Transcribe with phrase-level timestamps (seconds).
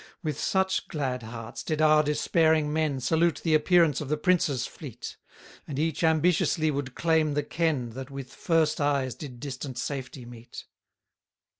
[0.21, 4.65] 111 With such glad hearts did our despairing men Salute the appearance of the prince's
[4.65, 5.15] fleet;
[5.67, 10.65] And each ambitiously would claim the ken, That with first eyes did distant safety meet.